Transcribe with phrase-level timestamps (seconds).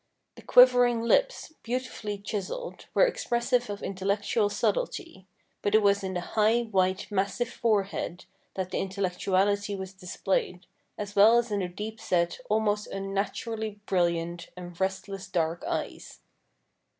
[0.33, 5.27] The quivering lips, beautifully chiselled, were expressive of intellectual subtlety;
[5.61, 8.25] but it was in the high, white, massive forehead
[8.55, 10.65] that the intellectuality was displayed,
[10.97, 16.17] as well as in the deep set, almost unnaturally brilliant, and restless dark eyes.